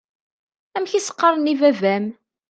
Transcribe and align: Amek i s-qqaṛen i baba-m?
Amek 0.75 0.91
i 0.93 1.01
s-qqaṛen 1.01 1.51
i 1.53 1.55
baba-m? 1.59 2.05